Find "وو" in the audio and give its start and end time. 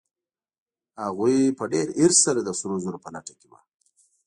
3.51-3.59